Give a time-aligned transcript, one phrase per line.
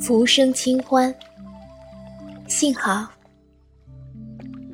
[0.00, 1.14] 浮生清欢，
[2.48, 3.08] 幸好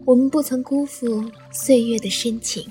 [0.04, 2.66] 我们不曾辜负岁月的深情。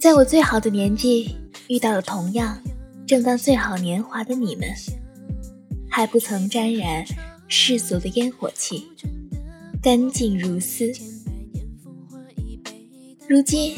[0.00, 1.36] 在我最好的年纪，
[1.68, 2.60] 遇到了同样
[3.06, 4.68] 正当最好年华的你们，
[5.88, 7.04] 还不曾沾染
[7.46, 8.88] 世俗的烟火气，
[9.82, 10.92] 干净如丝。
[13.28, 13.74] 如今，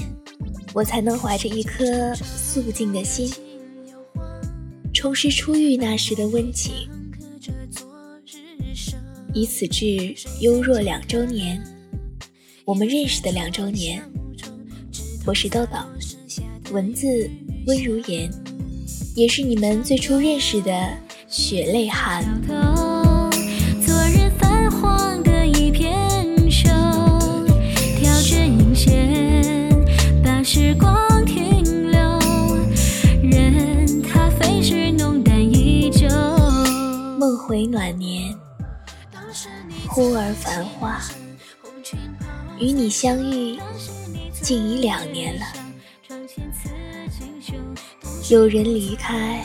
[0.75, 3.33] 我才能怀着一颗素净的心。
[4.93, 6.75] 重拾初遇那时的温情，
[9.33, 11.59] 以此致优若两周年，
[12.67, 14.03] 我们认识的两周年。
[15.25, 15.79] 我是豆豆，
[16.71, 17.31] 文字
[17.67, 18.31] 温如言，
[19.17, 22.23] 也是你们最初认识的血泪寒。
[37.55, 38.37] 回暖年，
[39.89, 41.01] 忽而繁花。
[42.59, 43.57] 与你相遇，
[44.43, 45.47] 竟已两年了。
[48.29, 49.45] 有人离开，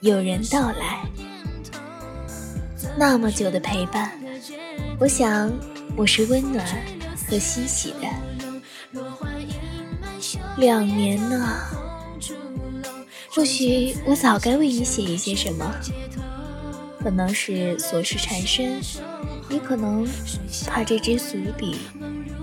[0.00, 1.08] 有人到来。
[2.98, 4.10] 那么久的陪伴，
[4.98, 5.52] 我想
[5.96, 6.66] 我是温暖
[7.30, 8.08] 和欣喜的。
[10.56, 11.56] 两年呢？
[13.30, 15.72] 或许我早该为你写一些什么。
[17.06, 18.80] 可能是琐事缠身，
[19.48, 20.04] 也可能
[20.66, 21.76] 怕这支俗笔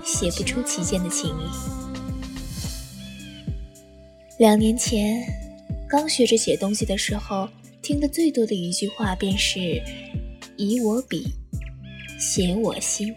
[0.02, 1.42] 写不出其间的情谊。
[4.38, 5.22] 两年前，
[5.86, 7.46] 刚学着写东西的时候，
[7.82, 9.82] 听的最多的一句话便是
[10.56, 11.26] “以我笔，
[12.18, 13.14] 写我心”。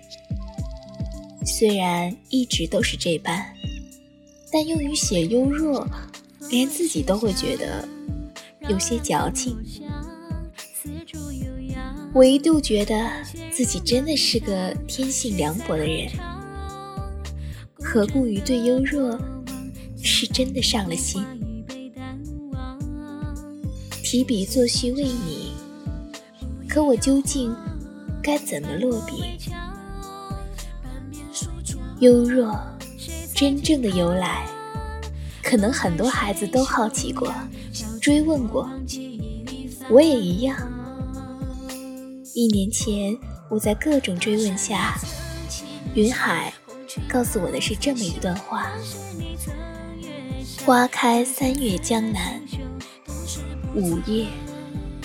[1.47, 3.53] 虽然一直都是这般，
[4.51, 5.87] 但用于写幽若，
[6.49, 7.87] 连自己都会觉得
[8.67, 9.55] 有些矫情。
[12.17, 13.07] 我一度觉得
[13.51, 16.09] 自己真的是个天性凉薄的人，
[17.75, 19.15] 何故于对幽若
[20.01, 21.23] 是真的上了心？
[24.03, 25.51] 提笔作序为你，
[26.67, 27.55] 可我究竟
[28.23, 29.37] 该怎么落笔？
[31.99, 32.59] 幽若
[33.35, 34.47] 真正的由来，
[35.43, 37.31] 可能很多孩子都好奇过，
[38.01, 38.67] 追问过，
[39.91, 40.57] 我也一样。
[42.39, 43.17] 一年前，
[43.49, 44.93] 我在各种追问下，
[45.95, 46.53] 云海
[47.09, 48.71] 告诉我的是这么一段话：
[50.63, 52.39] 花开三月江南，
[53.73, 54.27] 午夜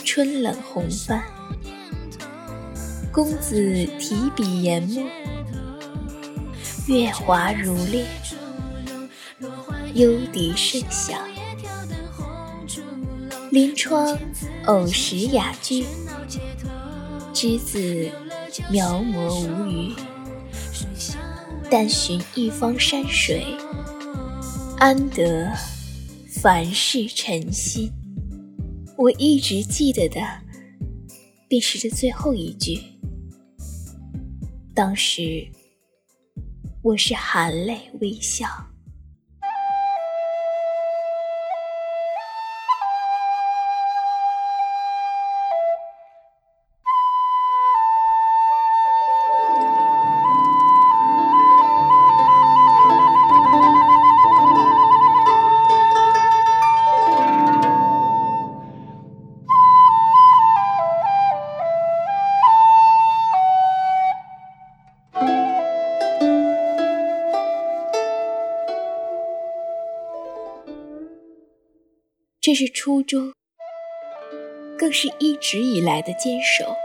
[0.05, 1.25] 春冷红帆。
[3.11, 5.03] 公子提笔研墨，
[6.87, 8.07] 月华如练，
[9.95, 11.19] 幽笛声响，
[13.51, 14.19] 临窗
[14.67, 15.87] 偶识雅居。
[17.33, 18.11] 之子
[18.71, 19.95] 描摹无余，
[21.71, 23.43] 但寻一方山水，
[24.79, 25.51] 安得
[26.29, 27.91] 凡世尘心？
[28.99, 30.21] 我一直记得的，
[31.49, 32.79] 便是这最后一句。
[34.75, 35.49] 当时，
[36.83, 38.47] 我是含泪微笑。
[72.53, 73.33] 这是初衷，
[74.79, 76.77] 更是一直以来的坚守。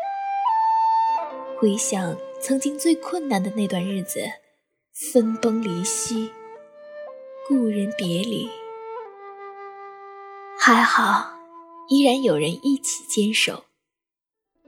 [1.59, 4.21] 回想曾经最困难的那段日子，
[4.93, 6.31] 分崩离析，
[7.49, 8.49] 故人别离，
[10.57, 11.37] 还好，
[11.89, 13.65] 依然有人一起坚守，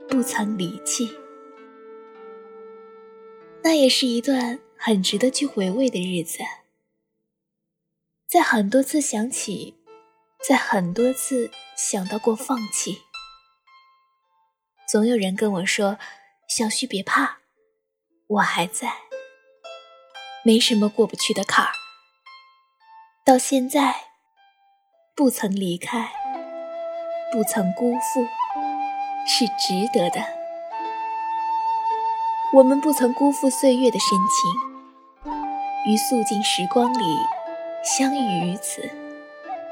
[0.09, 1.15] 不曾离弃。
[3.63, 6.39] 那也是一段很值得去回味的日子，
[8.27, 9.78] 在很多次想起。
[10.47, 13.01] 在很多次想到过放弃，
[14.88, 16.00] 总有人跟我说
[16.47, 17.39] ：“小旭别怕，
[18.27, 18.94] 我还在，
[20.45, 21.71] 没什么过不去的坎儿。”
[23.25, 24.12] 到现在，
[25.13, 26.09] 不曾离开，
[27.33, 28.25] 不曾辜负，
[29.27, 30.24] 是值得的。
[32.53, 34.18] 我们不曾辜负岁月的深
[35.27, 35.33] 情，
[35.91, 37.18] 于素净时光里
[37.83, 38.89] 相遇于此，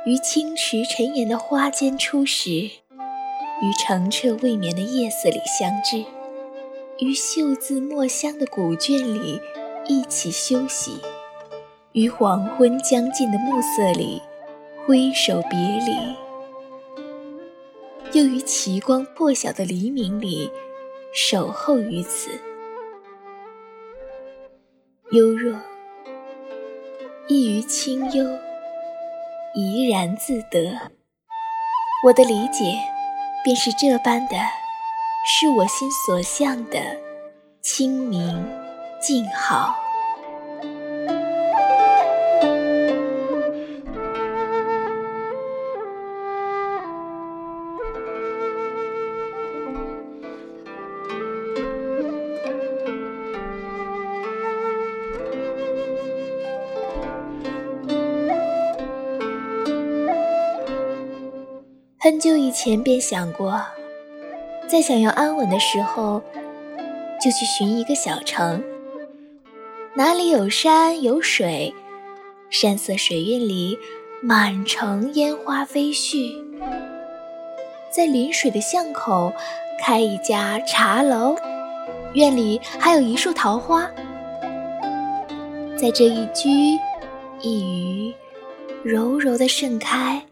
[0.08, 6.06] 于青池沉岩的花间初识，于澄澈未眠的夜色里相知，
[7.00, 9.42] 于秀字墨香的古卷里
[9.86, 11.02] 一起休息，
[11.92, 14.22] 于黄昏将近的暮色里
[14.86, 16.16] 挥手别离，
[18.18, 20.50] 又于奇光破晓的黎明里
[21.14, 22.30] 守候于此。
[25.12, 25.60] 幽若，
[27.28, 28.26] 亦于清幽，
[29.60, 30.92] 怡然自得。
[32.06, 32.78] 我的理解，
[33.44, 34.38] 便是这般的，
[35.26, 36.80] 是我心所向的
[37.60, 38.48] 清明
[39.02, 39.76] 静好。
[62.08, 63.62] 很久以前便想过，
[64.66, 66.22] 在想要安稳的时候，
[67.22, 68.64] 就去寻一个小城，
[69.94, 71.76] 哪里有山有水，
[72.50, 73.78] 山色水韵里
[74.22, 76.32] 满城烟花飞絮，
[77.92, 79.34] 在临水的巷口
[79.84, 81.36] 开一家茶楼，
[82.14, 83.86] 院里还有一束桃花，
[85.76, 86.50] 在这一居
[87.42, 88.16] 一隅，
[88.82, 90.24] 柔柔的盛开。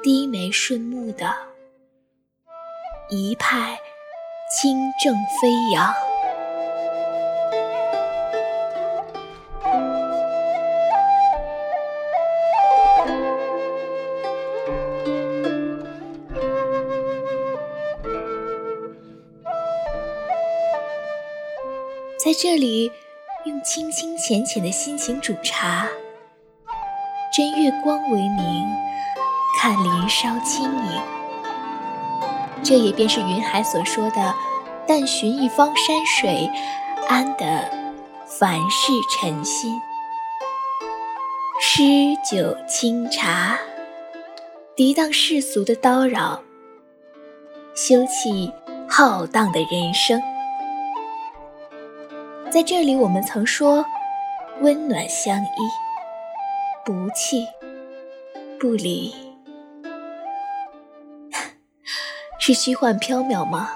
[0.00, 1.26] 低眉顺目的
[3.10, 3.78] 一派
[4.56, 5.92] 清正飞扬，
[22.24, 22.92] 在这里
[23.46, 25.88] 用清清浅浅的心情煮茶，
[27.34, 28.78] 真月光为名。
[29.60, 31.02] 看林梢轻影，
[32.62, 34.32] 这也便是云海所说的
[34.86, 36.48] “但寻一方山水，
[37.08, 37.68] 安得
[38.24, 39.80] 凡事尘心”。
[41.60, 41.82] 诗
[42.24, 43.58] 酒清茶，
[44.76, 46.40] 涤荡世俗的叨扰，
[47.74, 48.52] 休憩
[48.88, 50.22] 浩荡的人生。
[52.48, 53.84] 在这里，我们曾说
[54.60, 55.68] 温暖相依，
[56.84, 57.44] 不弃
[58.60, 59.27] 不离。
[62.48, 63.72] 是虚幻缥缈吗？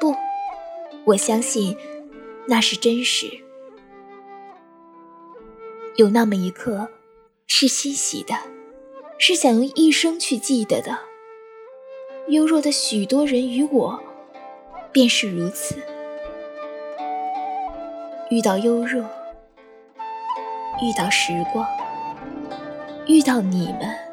[0.00, 0.16] 不，
[1.04, 1.76] 我相信
[2.48, 3.26] 那是真实。
[5.96, 6.88] 有那么一刻，
[7.46, 8.34] 是欣喜的，
[9.18, 10.98] 是想用一生去记得的。
[12.28, 14.02] 幽若的许多人与我，
[14.90, 15.76] 便是如此。
[18.30, 19.02] 遇到幽若，
[20.80, 21.68] 遇到时光，
[23.06, 24.03] 遇到你们。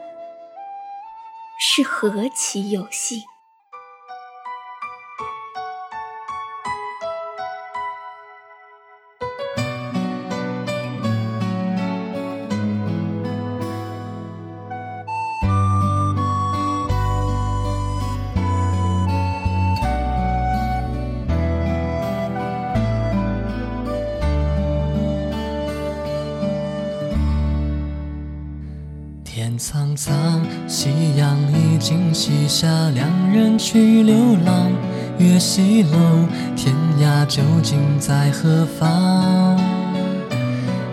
[1.73, 3.30] 是何其有幸！
[29.33, 34.69] 天苍苍，夕阳已经西下，两人去流浪。
[35.19, 39.55] 月西楼，天涯究竟在何方？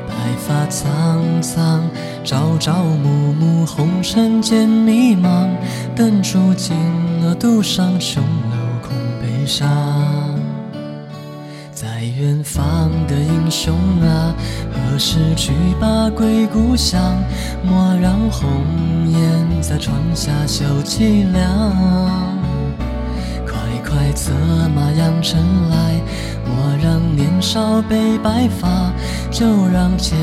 [0.07, 1.83] 白发苍苍，
[2.23, 5.49] 朝朝暮暮，红尘间迷茫。
[5.97, 6.77] 灯烛尽
[7.21, 10.18] 了，独上琼楼空悲伤。
[12.19, 14.35] 远方的英雄啊，
[14.73, 17.01] 何时去把归故乡？
[17.63, 18.51] 莫让红
[19.09, 21.47] 颜在窗下绣凄凉。
[23.47, 23.55] 快
[23.89, 24.33] 快策
[24.75, 26.01] 马扬尘来，
[26.45, 28.91] 莫让年少被白发，
[29.31, 30.19] 就让前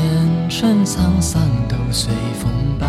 [0.50, 2.86] 尘沧桑都随风吧。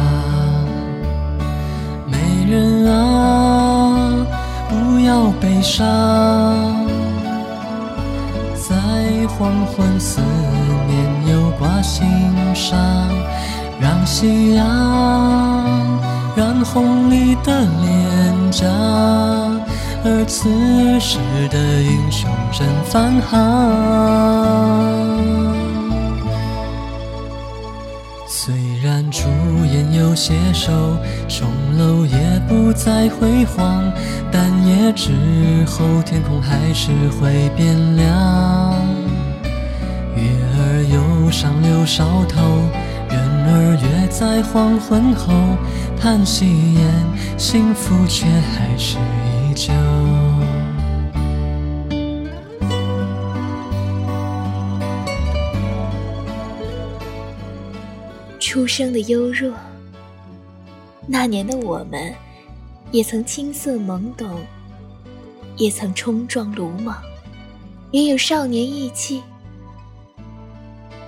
[2.11, 4.25] 美人啊，
[4.67, 6.76] 不要悲伤。
[9.27, 10.21] 黄昏，思
[10.87, 12.07] 念又挂心
[12.55, 12.77] 上，
[13.79, 14.63] 让夕阳
[16.35, 18.65] 染红你的脸颊，
[20.03, 20.49] 而此
[20.99, 21.19] 时
[21.49, 23.37] 的英雄正返航。
[28.47, 29.27] 虽然朱
[29.65, 30.71] 颜有些瘦，
[31.27, 33.91] 钟楼也不再辉煌，
[34.31, 35.11] 但也夜之
[35.65, 38.05] 后，天空还是会变亮。
[40.15, 40.23] 月
[40.55, 42.41] 儿又上柳梢头，
[43.09, 45.33] 人儿约在黄昏后，
[45.99, 46.85] 叹息间，
[47.37, 49.73] 幸福却还是依旧。
[58.57, 59.53] 出生的优弱，
[61.05, 62.11] 那年的我们，
[62.91, 64.27] 也曾青涩懵懂，
[65.57, 66.99] 也曾冲撞鲁莽，
[67.91, 69.21] 也有少年意气。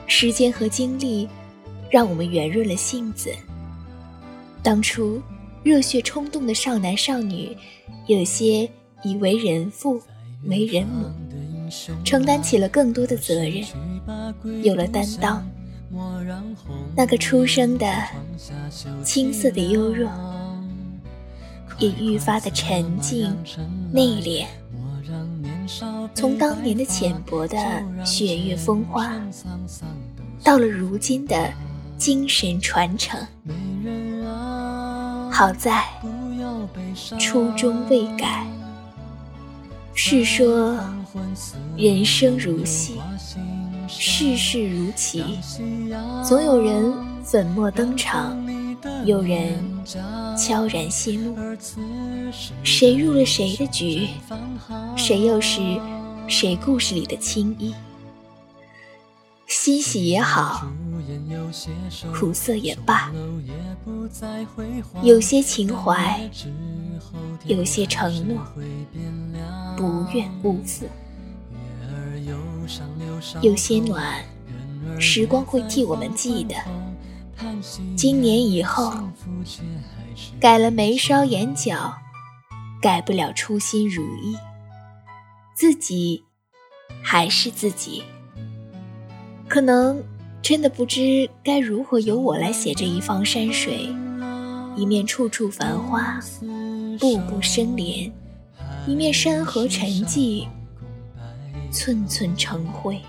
[0.06, 1.28] 时间和经历，
[1.90, 3.32] 让我们圆润了性子。
[4.62, 5.20] 当初
[5.64, 7.58] 热血冲动的少男少女，
[8.06, 8.70] 有些
[9.02, 10.00] 已为人父、
[10.44, 11.10] 为人母，
[12.06, 13.66] 承担起了更多的责任，
[14.62, 15.44] 有了担当。
[16.96, 17.88] 那个出生的
[19.04, 20.10] 青涩的优弱，
[21.78, 23.36] 也愈发的沉静
[23.92, 24.46] 内敛。
[26.14, 27.58] 从当年的浅薄的
[28.06, 29.12] 雪月风花，
[30.44, 31.52] 到了如今的
[31.98, 33.20] 精神传承。
[35.32, 35.86] 好在
[37.18, 38.46] 初衷未改。
[40.02, 40.80] 是说
[41.76, 43.00] 人生如戏。
[43.90, 45.24] 世事如棋，
[46.24, 46.94] 总有人
[47.24, 48.38] 粉墨登场，
[49.04, 49.60] 有人
[50.38, 51.36] 悄然谢幕。
[52.64, 54.08] 谁入了谁的局，
[54.96, 55.60] 谁又是
[56.28, 57.74] 谁故事里的青衣？
[59.48, 60.68] 欣喜也好，
[62.14, 63.12] 苦涩也罢，
[65.02, 66.30] 有些情怀，
[67.46, 68.38] 有些承诺，
[69.76, 70.86] 不愿辜负。
[73.42, 74.24] 有些暖，
[75.00, 76.56] 时光会替我们记得。
[77.96, 78.94] 今年以后，
[80.40, 81.94] 改了眉梢眼角，
[82.82, 84.36] 改不了初心如意。
[85.56, 86.24] 自己
[87.02, 88.04] 还是自己，
[89.48, 90.02] 可能
[90.42, 93.94] 真的不知该如何由我来写这一方山水，
[94.76, 96.20] 一面处处繁花，
[97.00, 98.12] 步步生莲，
[98.88, 100.48] 一面山河沉寂。
[101.72, 103.00] 寸寸成灰，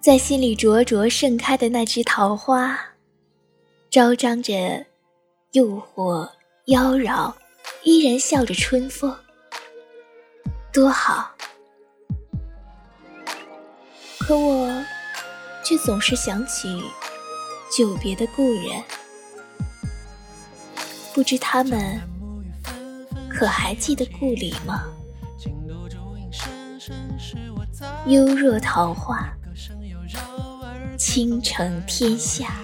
[0.00, 2.78] 在心里灼灼盛开的那枝桃花，
[3.90, 4.86] 招张着
[5.52, 6.30] 诱惑
[6.66, 7.34] 妖娆，
[7.82, 9.16] 依然笑着春风，
[10.72, 11.34] 多好。
[14.20, 14.84] 可我
[15.64, 16.82] 却总是想起
[17.76, 18.82] 久别的故人，
[21.14, 22.00] 不知他们
[23.28, 24.84] 可还记得故里吗？
[28.06, 29.28] 幽若桃花，
[30.96, 32.54] 倾城天下。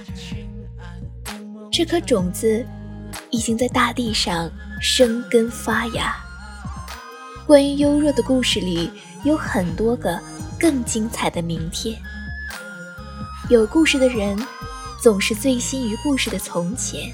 [1.71, 2.65] 这颗种子
[3.31, 6.17] 已经在大地上生根发芽。
[7.47, 8.91] 关于幽若的故事里，
[9.25, 10.21] 有很多个
[10.59, 11.97] 更精彩的明天。
[13.49, 14.39] 有故事的人，
[15.03, 17.13] 总是醉心于故事的从前，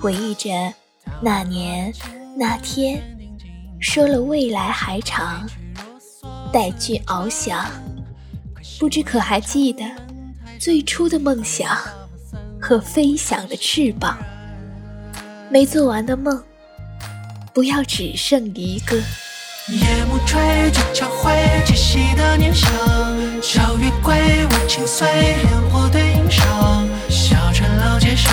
[0.00, 0.50] 回忆着
[1.20, 1.92] 那年
[2.36, 3.02] 那天，
[3.80, 5.46] 说了未来还长。
[6.54, 7.66] 待君翱翔，
[8.78, 9.84] 不知可还记得
[10.56, 11.76] 最初的梦想
[12.60, 14.16] 和飞翔的翅膀？
[15.50, 16.40] 没做完的梦，
[17.52, 18.96] 不要只剩一个。
[19.66, 20.16] 夜幕
[22.16, 22.70] 的念想。
[24.00, 24.14] 归，
[24.46, 26.88] 我轻碎，烟火对影上。
[27.10, 28.32] 小船老街上，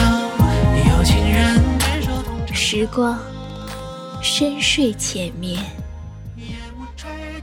[0.95, 2.55] 有情人执手同。
[2.55, 3.17] 时光
[4.21, 5.59] 深睡浅眠。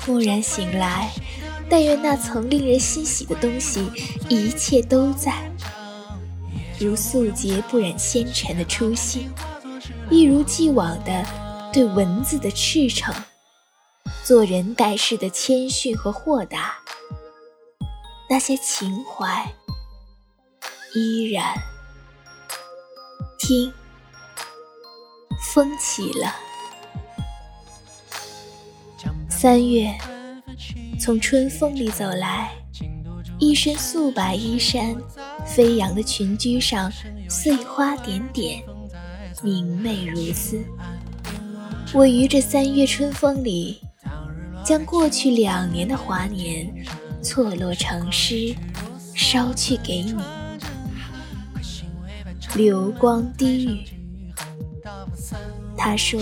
[0.08, 1.12] 蓦然醒来，
[1.68, 3.92] 但愿那曾令人欣喜的东西，
[4.30, 5.52] 一切都在，
[6.80, 9.30] 如素洁不染纤尘的初心，
[10.08, 11.26] 一如既往的
[11.74, 13.14] 对文字的赤诚，
[14.24, 16.78] 做人待事的谦逊和豁达，
[18.30, 19.52] 那些情怀
[20.94, 21.54] 依然。
[23.38, 23.70] 听，
[25.52, 26.47] 风起了。
[29.40, 29.96] 三月，
[30.98, 32.50] 从春风里走来，
[33.38, 34.96] 一身素白衣衫，
[35.46, 36.90] 飞扬的裙裾上
[37.28, 38.60] 碎花点点，
[39.40, 40.60] 明媚如丝。
[41.92, 43.80] 我于这三月春风里，
[44.64, 46.68] 将过去两年的华年
[47.22, 48.52] 错落成诗，
[49.14, 50.16] 捎去给你。
[52.56, 53.84] 流光低语，
[55.76, 56.20] 他说：“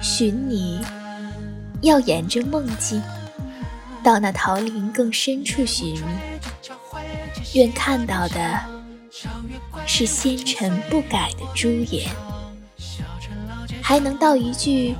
[0.00, 0.80] 寻你。”
[1.82, 3.02] 要沿着梦境，
[4.02, 6.02] 到那桃林更深处寻觅。
[7.54, 8.60] 愿看到的
[9.86, 12.10] 是纤尘不改的朱颜，
[13.82, 14.94] 还能道一句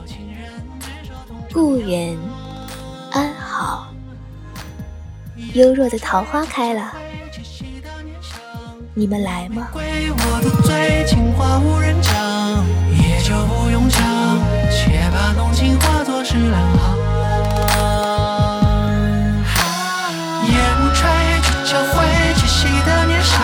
[1.52, 2.16] 故人
[3.10, 3.88] 安好。
[5.52, 6.94] 幽若的桃花开了，
[8.94, 9.68] 你们来吗？
[9.72, 12.64] 归我的醉，情话无人讲，
[12.96, 14.17] 也就不用讲，
[15.68, 16.96] 情化作诗两行。
[20.46, 21.06] 夜幕吹，
[21.42, 23.38] 鹊桥会，七夕的念想，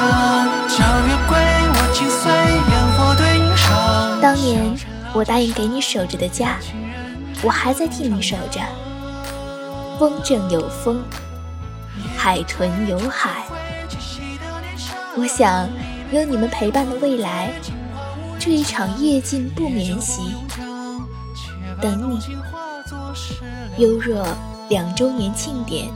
[0.66, 1.36] 皎月归，
[1.68, 4.18] 我紧随，烟火对影上。
[4.22, 4.74] 当年
[5.12, 6.56] 我答应给你守着的家，
[7.42, 8.58] 我还在替你守着。
[9.98, 11.02] 风正有风，
[12.16, 13.42] 海豚有海。
[15.14, 15.68] 我想
[16.10, 17.50] 有你们陪伴的未来，
[18.38, 20.22] 这一场夜尽不眠席，
[21.84, 22.18] 等你。
[23.76, 24.26] 优若
[24.70, 25.86] 两周年庆典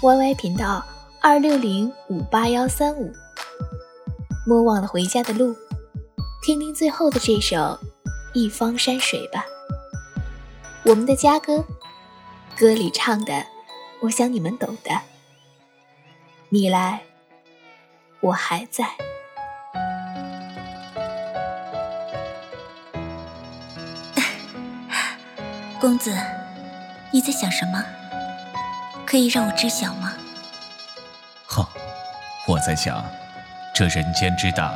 [0.00, 0.80] ，YY 频道
[1.20, 3.12] 二六零五八幺三五。
[4.46, 5.56] 莫忘了回家的路，
[6.44, 7.56] 听听最后的这首
[8.32, 9.44] 《一方山水》吧。
[10.84, 11.64] 我们的家歌，
[12.56, 13.44] 歌里唱的，
[14.02, 15.00] 我想你们懂的。
[16.50, 17.02] 你来。
[18.20, 19.03] 我还在。
[25.84, 26.16] 公子，
[27.10, 27.84] 你在想什么？
[29.04, 30.14] 可以让我知晓吗？
[31.44, 31.62] 哼，
[32.48, 33.04] 我在想，
[33.74, 34.72] 这人间之大，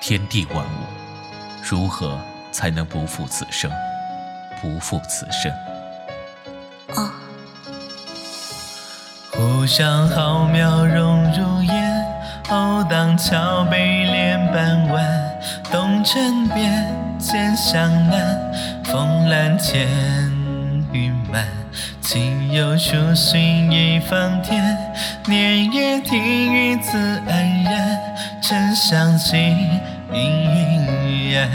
[0.00, 2.18] 天地万物，如何
[2.50, 3.70] 才能不负此生，
[4.60, 5.52] 不负此生？
[6.96, 7.08] 哦。
[9.30, 12.04] 湖上浩渺融入眼。
[12.48, 19.28] 后荡桥北连半弯，东城边见向南，风
[20.98, 21.46] 雨满，
[22.00, 24.76] 今又初寻一方天，
[25.26, 28.00] 年月听雨自安然，
[28.42, 29.38] 沉香尽
[30.12, 31.48] 阴云远。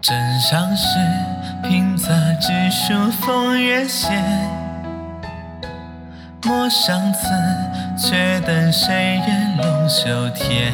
[0.00, 0.86] 枕上诗，
[1.62, 4.22] 平仄只书风月闲。
[6.44, 7.28] 陌上此，
[7.98, 10.72] 却等谁人龙袖添？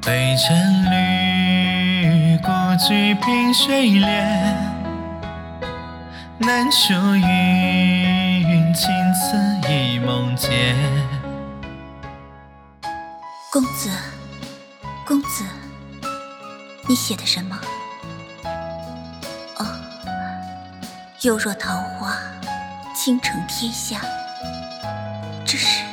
[0.00, 0.56] 北城
[0.90, 4.75] 绿，故居凭水帘。
[6.38, 10.76] 难处云青此一梦间。
[13.50, 13.90] 公子，
[15.06, 15.44] 公子，
[16.86, 17.58] 你写的什么？
[19.56, 19.66] 哦，
[21.22, 22.16] 幽若桃花。
[22.94, 24.00] 倾城天下，
[25.44, 25.84] 这是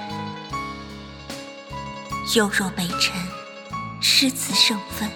[2.34, 3.14] 幽若北辰，
[4.02, 5.08] 诗词盛分，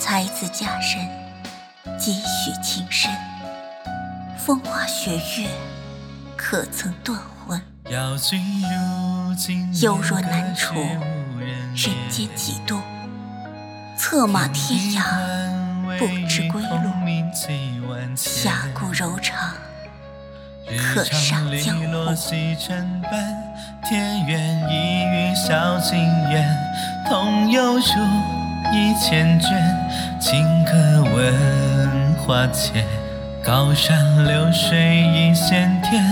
[0.00, 3.10] 才子佳人，几许情深，
[4.48, 5.46] 风花雪月，
[6.34, 7.60] 可曾断魂？
[9.82, 10.74] 幽若难处，
[11.38, 12.80] 人间几度，
[13.98, 15.02] 策马天涯，
[15.98, 19.52] 不知归路，侠骨柔肠。
[20.78, 22.14] 可上江湖。
[23.86, 25.98] 天远一语笑尽
[26.30, 26.48] 缘，
[27.06, 27.82] 同游入
[28.72, 29.50] 一千卷，
[30.18, 32.86] 金阁闻花前。
[33.48, 36.04] 高山流水一线天，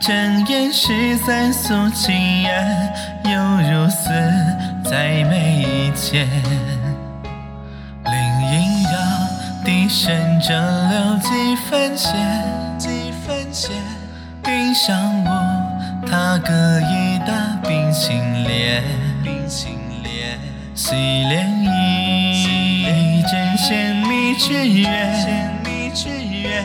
[0.00, 2.92] 睁眼时在诉情言，
[3.24, 3.30] 犹
[3.70, 4.08] 如丝
[4.82, 6.26] 在眉间。
[8.04, 8.14] 林
[8.50, 8.98] 萦绕，
[9.66, 12.10] 笛声正流几分闲，
[12.78, 13.70] 几分闲。
[14.46, 18.82] 云上舞，踏歌一打冰心莲，
[19.22, 20.38] 冰心莲，
[20.74, 24.88] 洗莲衣，针线密之约，
[26.38, 26.64] 密之约，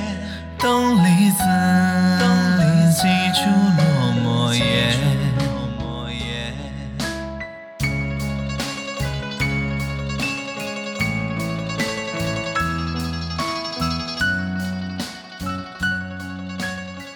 [0.60, 1.38] 东篱子，
[2.20, 2.28] 东
[2.60, 3.02] 篱几
[3.34, 3.82] 处落
[4.24, 4.64] 寞烟。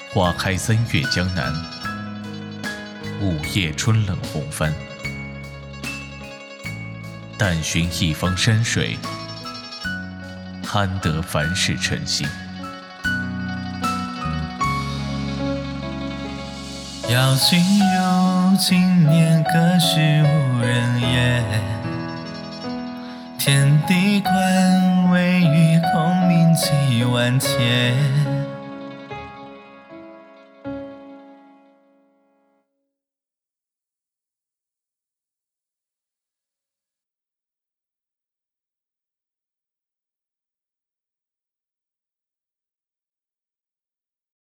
[0.10, 1.54] 花开三月江南，
[3.22, 4.74] 午夜春冷红帆。
[7.38, 8.98] 但寻一方山水，
[10.66, 12.28] 堪得凡事称心。
[17.10, 21.42] 邀君入今年，隔世无人烟。
[23.38, 27.96] 天地宽，唯余空明几万千。